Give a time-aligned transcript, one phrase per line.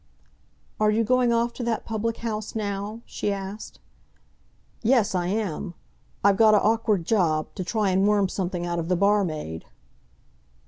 [0.79, 3.79] "Are you going off to that public house now?" she asked.
[4.81, 5.75] "Yes, I am.
[6.23, 9.63] I've got a awk'ard job—to try and worm something out of the barmaid."